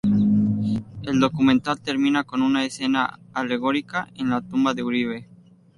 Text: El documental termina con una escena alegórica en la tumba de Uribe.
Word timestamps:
El 1.03 1.19
documental 1.19 1.79
termina 1.79 2.23
con 2.23 2.41
una 2.41 2.65
escena 2.65 3.19
alegórica 3.33 4.09
en 4.15 4.31
la 4.31 4.41
tumba 4.41 4.73
de 4.73 4.81
Uribe. 4.81 5.29